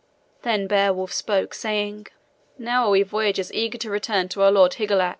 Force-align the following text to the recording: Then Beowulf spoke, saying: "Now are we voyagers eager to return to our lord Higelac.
Then 0.41 0.65
Beowulf 0.65 1.13
spoke, 1.13 1.53
saying: 1.53 2.07
"Now 2.57 2.87
are 2.87 2.89
we 2.89 3.03
voyagers 3.03 3.53
eager 3.53 3.77
to 3.77 3.89
return 3.91 4.29
to 4.29 4.41
our 4.41 4.49
lord 4.49 4.73
Higelac. 4.79 5.09